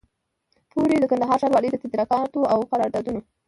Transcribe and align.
پوري 0.71 0.95
د 0.99 1.05
کندهار 1.11 1.37
ښاروالۍ 1.41 1.69
د 1.71 1.77
تدارکاتو 1.83 2.41
او 2.53 2.59
قراردادونو 2.71 3.21